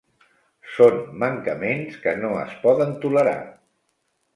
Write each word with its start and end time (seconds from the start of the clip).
Són 0.77 0.97
mancaments 1.25 2.01
que 2.07 2.17
no 2.25 2.35
es 2.49 2.59
poden 2.67 3.01
tolerar. 3.07 3.41